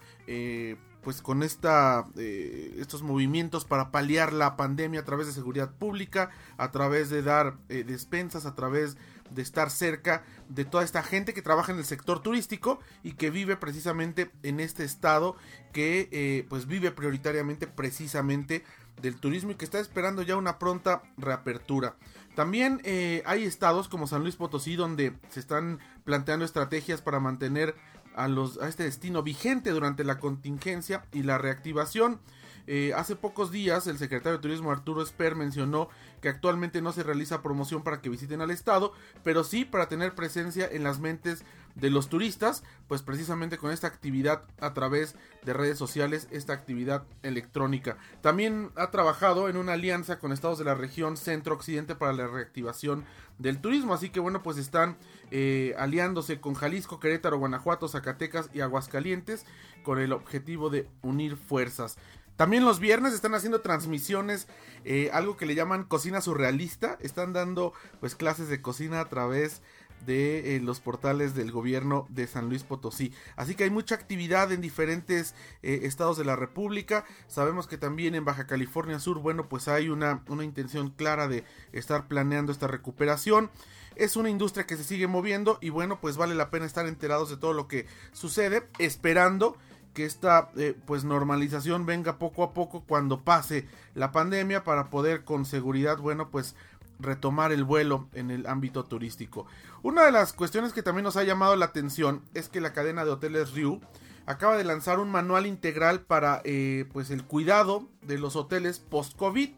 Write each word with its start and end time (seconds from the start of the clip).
pues 1.03 1.21
con 1.21 1.43
esta, 1.43 2.05
eh, 2.17 2.77
estos 2.79 3.03
movimientos 3.03 3.65
para 3.65 3.91
paliar 3.91 4.33
la 4.33 4.57
pandemia 4.57 5.01
a 5.01 5.05
través 5.05 5.27
de 5.27 5.33
seguridad 5.33 5.71
pública, 5.71 6.31
a 6.57 6.71
través 6.71 7.11
de 7.11 7.23
dar 7.23 7.57
eh, 7.69 7.85
despensas, 7.85 8.47
a 8.47 8.55
través 8.55 8.97
de 9.31 9.43
estar 9.43 9.71
cerca 9.71 10.25
de 10.49 10.65
toda 10.65 10.85
esta 10.85 11.03
gente 11.03 11.35
que 11.35 11.43
trabaja 11.43 11.73
en 11.73 11.79
el 11.79 11.85
sector 11.85 12.23
turístico 12.23 12.79
y 13.03 13.13
que 13.13 13.31
vive 13.31 13.57
precisamente 13.57 14.31
en 14.43 14.61
este 14.61 14.85
estado 14.85 15.37
que 15.73 16.09
eh, 16.13 16.47
pues 16.49 16.67
vive 16.67 16.91
prioritariamente 16.91 17.67
precisamente 17.67 18.65
del 19.01 19.17
turismo 19.17 19.53
y 19.53 19.55
que 19.55 19.65
está 19.65 19.81
esperando 19.81 20.23
ya 20.23 20.37
una 20.37 20.59
pronta 20.59 21.03
reapertura. 21.17 21.97
También 22.37 22.81
hay 23.27 23.45
estados 23.45 23.89
como 23.89 24.07
San 24.07 24.23
Luis 24.23 24.37
Potosí 24.37 24.77
donde 24.77 25.15
se 25.31 25.41
están 25.41 25.81
planteando 26.05 26.45
estrategias 26.45 27.03
para 27.03 27.21
mantener 27.21 27.75
a, 28.15 28.29
los, 28.29 28.59
a 28.59 28.69
este 28.69 28.85
destino 28.85 29.23
vigente 29.23 29.71
durante 29.71 30.05
la 30.05 30.19
contingencia 30.19 31.05
y 31.13 31.23
la 31.23 31.39
reactivación. 31.39 32.21
Eh, 32.67 32.93
hace 32.95 33.17
pocos 33.17 33.51
días 33.51 33.87
el 33.87 33.99
secretario 33.99 34.39
de 34.39 34.43
Turismo 34.43 34.71
Arturo 34.71 35.03
Esper 35.03 35.35
mencionó 35.35 35.89
que 36.21 36.29
actualmente 36.29 36.81
no 36.81 36.93
se 36.93 37.03
realiza 37.03 37.43
promoción 37.43 37.83
para 37.83 38.01
que 38.01 38.09
visiten 38.09 38.41
al 38.41 38.51
estado, 38.51 38.93
pero 39.25 39.43
sí 39.45 39.65
para 39.65 39.89
tener 39.89 40.15
presencia 40.15 40.69
en 40.71 40.85
las 40.85 41.01
mentes 41.01 41.45
de 41.75 41.91
los 41.91 42.09
turistas, 42.09 42.63
pues 42.87 43.03
precisamente 43.03 43.59
con 43.59 43.71
esta 43.71 43.87
actividad 43.87 44.43
a 44.61 44.75
través 44.75 45.17
de 45.45 45.53
redes 45.53 45.79
sociales, 45.79 46.29
esta 46.31 46.53
actividad 46.53 47.05
electrónica. 47.23 47.97
También 48.21 48.71
ha 48.77 48.91
trabajado 48.91 49.49
en 49.49 49.57
una 49.57 49.73
alianza 49.73 50.19
con 50.19 50.33
estados 50.33 50.59
de 50.59 50.65
la 50.65 50.75
región 50.75 51.17
centro-occidente 51.17 51.95
para 51.95 52.13
la 52.13 52.27
reactivación 52.27 53.05
del 53.39 53.61
turismo, 53.61 53.95
así 53.95 54.11
que 54.11 54.21
bueno, 54.21 54.43
pues 54.43 54.59
están 54.59 54.97
eh, 55.31 55.75
aliándose 55.79 56.41
con 56.41 56.55
Jalisco, 56.55 57.01
Querétaro, 57.01 57.39
Guanajuato, 57.39 57.89
Zacatecas 57.89 58.51
y 58.53 58.61
Aguascalientes 58.61 59.47
con 59.83 59.99
el 59.99 60.13
objetivo 60.13 60.71
de 60.71 60.89
unir 61.03 61.37
fuerzas. 61.37 61.97
También 62.37 62.65
los 62.65 62.81
viernes 62.81 63.13
están 63.13 63.35
haciendo 63.35 63.61
transmisiones, 63.61 64.49
eh, 64.85 65.11
algo 65.13 65.37
que 65.37 65.47
le 65.47 65.55
llaman 65.55 65.85
cocina 65.85 66.21
surrealista. 66.21 66.99
Están 67.01 67.33
dando 67.33 67.73
pues 68.01 68.15
clases 68.15 68.49
de 68.49 68.63
cocina 68.63 69.01
a 69.01 69.09
través 69.09 69.63
de 70.07 70.57
eh, 70.57 70.61
los 70.61 70.81
portales 70.81 71.35
del 71.35 71.53
gobierno 71.53 72.07
de 72.09 72.27
San 72.27 72.49
Luis 72.49 72.65
Potosí. 72.65 73.13
Así 73.37 73.55
que 73.55 73.65
hay 73.65 73.71
mucha 73.71 73.95
actividad 73.95 74.53
en 74.53 74.61
diferentes 74.61 75.35
eh, 75.63 75.81
estados 75.85 76.17
de 76.17 76.25
la 76.25 76.37
República. 76.37 77.05
Sabemos 77.29 77.67
que 77.67 77.79
también 77.79 78.15
en 78.15 78.25
Baja 78.25 78.47
California 78.47 78.99
Sur, 78.99 79.19
bueno, 79.21 79.49
pues 79.49 79.69
hay 79.69 79.89
una, 79.89 80.23
una 80.29 80.45
intención 80.45 80.91
clara 80.91 81.29
de 81.29 81.45
estar 81.73 82.09
planeando 82.09 82.53
esta 82.53 82.67
recuperación. 82.67 83.51
Es 83.95 84.17
una 84.17 84.31
industria 84.31 84.67
que 84.67 84.77
se 84.77 84.85
sigue 84.85 85.07
moviendo 85.07 85.59
y 85.61 85.71
bueno, 85.71 86.01
pues 86.01 86.17
vale 86.17 86.35
la 86.35 86.51
pena 86.51 86.67
estar 86.67 86.87
enterados 86.87 87.29
de 87.29 87.37
todo 87.37 87.53
lo 87.53 87.69
que 87.69 87.87
sucede, 88.13 88.67
esperando 88.79 89.57
que 89.93 90.05
esta 90.05 90.51
eh, 90.57 90.75
pues 90.87 91.05
normalización 91.05 91.87
venga 91.87 92.19
poco 92.19 92.43
a 92.43 92.55
poco 92.55 92.83
cuando 92.87 93.21
pase 93.21 93.67
la 93.95 94.13
pandemia 94.13 94.65
para 94.65 94.91
poder 94.91 95.25
con 95.25 95.45
seguridad 95.45 95.99
bueno 95.99 96.31
pues 96.31 96.55
retomar 96.99 97.53
el 97.53 97.65
vuelo 97.65 98.09
en 98.13 98.31
el 98.31 98.47
ámbito 98.47 98.85
turístico. 98.85 99.47
Una 99.83 100.05
de 100.05 100.13
las 100.13 100.33
cuestiones 100.33 100.73
que 100.73 100.83
también 100.83 101.05
nos 101.05 101.17
ha 101.17 101.25
llamado 101.25 101.57
la 101.57 101.67
atención 101.67 102.23
es 102.35 102.49
que 102.49 102.61
la 102.61 102.73
cadena 102.73 103.05
de 103.05 103.11
hoteles 103.11 103.55
Ryu 103.55 103.81
acaba 104.27 104.57
de 104.57 104.65
lanzar 104.65 105.01
un 105.01 105.11
manual 105.11 105.47
integral 105.47 106.01
para 106.03 106.41
eh, 106.45 106.87
pues 106.93 107.11
el 107.11 107.25
cuidado 107.25 107.89
de 108.03 108.19
los 108.19 108.37
hoteles 108.37 108.79
post-COVID. 108.79 109.51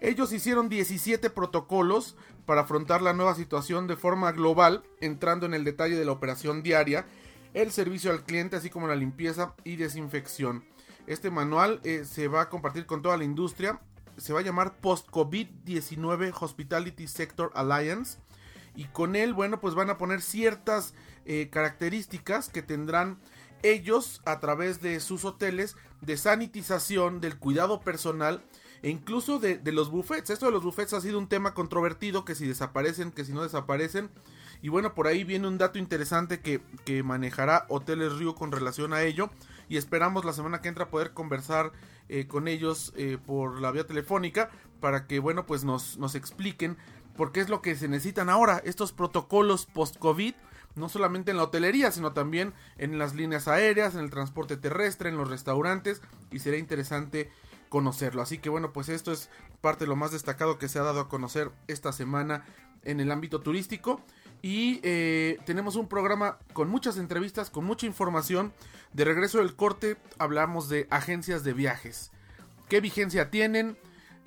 Ellos 0.00 0.32
hicieron 0.32 0.70
17 0.70 1.28
protocolos 1.28 2.16
para 2.46 2.62
afrontar 2.62 3.02
la 3.02 3.12
nueva 3.12 3.34
situación 3.34 3.86
de 3.86 3.96
forma 3.96 4.32
global, 4.32 4.82
entrando 5.00 5.44
en 5.44 5.54
el 5.54 5.64
detalle 5.64 5.96
de 5.96 6.04
la 6.06 6.12
operación 6.12 6.62
diaria 6.62 7.04
el 7.54 7.72
servicio 7.72 8.10
al 8.10 8.24
cliente, 8.24 8.56
así 8.56 8.70
como 8.70 8.86
la 8.86 8.96
limpieza 8.96 9.54
y 9.64 9.76
desinfección. 9.76 10.64
Este 11.06 11.30
manual 11.30 11.80
eh, 11.84 12.04
se 12.04 12.28
va 12.28 12.42
a 12.42 12.48
compartir 12.48 12.86
con 12.86 13.02
toda 13.02 13.16
la 13.16 13.24
industria. 13.24 13.80
Se 14.16 14.32
va 14.32 14.40
a 14.40 14.44
llamar 14.44 14.76
Post-COVID-19 14.80 16.32
Hospitality 16.38 17.08
Sector 17.08 17.50
Alliance. 17.54 18.18
Y 18.76 18.84
con 18.84 19.16
él, 19.16 19.34
bueno, 19.34 19.60
pues 19.60 19.74
van 19.74 19.90
a 19.90 19.98
poner 19.98 20.22
ciertas 20.22 20.94
eh, 21.24 21.48
características 21.50 22.48
que 22.48 22.62
tendrán 22.62 23.18
ellos 23.62 24.22
a 24.24 24.40
través 24.40 24.80
de 24.80 25.00
sus 25.00 25.24
hoteles 25.24 25.76
de 26.00 26.16
sanitización, 26.16 27.20
del 27.20 27.38
cuidado 27.38 27.80
personal 27.80 28.42
e 28.82 28.88
incluso 28.88 29.38
de, 29.38 29.58
de, 29.58 29.72
los 29.72 29.90
buffets. 29.90 30.30
Esto 30.30 30.46
de 30.46 30.52
los 30.52 30.62
buffets 30.62 30.94
ha 30.94 31.00
sido 31.00 31.18
un 31.18 31.28
tema 31.28 31.52
controvertido, 31.52 32.24
que 32.24 32.34
si 32.34 32.46
desaparecen, 32.46 33.10
que 33.10 33.24
si 33.24 33.32
no 33.32 33.42
desaparecen. 33.42 34.10
Y 34.62 34.68
bueno, 34.68 34.94
por 34.94 35.06
ahí 35.06 35.24
viene 35.24 35.48
un 35.48 35.58
dato 35.58 35.78
interesante 35.78 36.40
que, 36.40 36.60
manejará 37.02 37.66
Hoteles 37.68 38.14
Río 38.14 38.34
con 38.34 38.52
relación 38.52 38.92
a 38.92 39.02
ello. 39.02 39.30
Y 39.68 39.76
esperamos 39.76 40.24
la 40.24 40.32
semana 40.32 40.60
que 40.60 40.68
entra 40.68 40.90
poder 40.90 41.12
conversar 41.12 41.72
eh, 42.08 42.26
con 42.26 42.48
ellos 42.48 42.92
eh, 42.96 43.18
por 43.24 43.60
la 43.60 43.70
vía 43.70 43.86
telefónica 43.86 44.50
para 44.80 45.06
que, 45.06 45.18
bueno, 45.18 45.46
pues 45.46 45.64
nos, 45.64 45.98
nos 45.98 46.14
expliquen 46.14 46.76
por 47.16 47.32
qué 47.32 47.40
es 47.40 47.48
lo 47.48 47.62
que 47.62 47.76
se 47.76 47.88
necesitan 47.88 48.30
ahora, 48.30 48.60
estos 48.64 48.92
protocolos 48.92 49.66
post-COVID 49.66 50.34
no 50.74 50.88
solamente 50.88 51.30
en 51.30 51.36
la 51.36 51.44
hotelería, 51.44 51.90
sino 51.92 52.12
también 52.12 52.54
en 52.78 52.98
las 52.98 53.14
líneas 53.14 53.48
aéreas, 53.48 53.94
en 53.94 54.00
el 54.00 54.10
transporte 54.10 54.56
terrestre, 54.56 55.08
en 55.08 55.16
los 55.16 55.28
restaurantes, 55.28 56.00
y 56.30 56.38
será 56.38 56.56
interesante 56.56 57.30
conocerlo. 57.68 58.22
Así 58.22 58.38
que 58.38 58.50
bueno, 58.50 58.72
pues 58.72 58.88
esto 58.88 59.12
es 59.12 59.30
parte 59.60 59.84
de 59.84 59.88
lo 59.88 59.96
más 59.96 60.12
destacado 60.12 60.58
que 60.58 60.68
se 60.68 60.78
ha 60.78 60.82
dado 60.82 61.00
a 61.00 61.08
conocer 61.08 61.50
esta 61.68 61.92
semana 61.92 62.44
en 62.82 63.00
el 63.00 63.10
ámbito 63.10 63.40
turístico. 63.40 64.00
Y 64.42 64.80
eh, 64.82 65.38
tenemos 65.44 65.76
un 65.76 65.88
programa 65.88 66.38
con 66.52 66.68
muchas 66.68 66.96
entrevistas, 66.96 67.50
con 67.50 67.64
mucha 67.64 67.86
información. 67.86 68.52
De 68.92 69.04
regreso 69.04 69.38
del 69.38 69.54
corte 69.54 69.96
hablamos 70.18 70.68
de 70.68 70.86
agencias 70.90 71.44
de 71.44 71.52
viajes. 71.52 72.10
¿Qué 72.68 72.80
vigencia 72.80 73.30
tienen? 73.30 73.76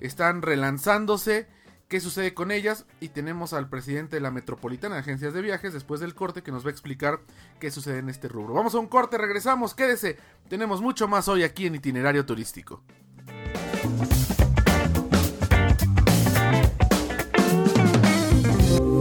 ¿Están 0.00 0.42
relanzándose? 0.42 1.48
¿Qué 1.88 2.00
sucede 2.00 2.34
con 2.34 2.50
ellas? 2.50 2.86
Y 3.00 3.08
tenemos 3.08 3.52
al 3.52 3.68
presidente 3.68 4.16
de 4.16 4.20
la 4.20 4.30
Metropolitana 4.30 4.94
de 4.94 5.02
Agencias 5.02 5.34
de 5.34 5.42
Viajes 5.42 5.72
después 5.72 6.00
del 6.00 6.14
corte 6.14 6.42
que 6.42 6.50
nos 6.50 6.64
va 6.64 6.68
a 6.68 6.72
explicar 6.72 7.20
qué 7.60 7.70
sucede 7.70 7.98
en 7.98 8.08
este 8.08 8.28
rubro. 8.28 8.54
Vamos 8.54 8.74
a 8.74 8.78
un 8.78 8.86
corte, 8.86 9.18
regresamos, 9.18 9.74
quédese. 9.74 10.18
Tenemos 10.48 10.80
mucho 10.80 11.08
más 11.08 11.28
hoy 11.28 11.42
aquí 11.42 11.66
en 11.66 11.74
Itinerario 11.74 12.24
Turístico. 12.24 12.82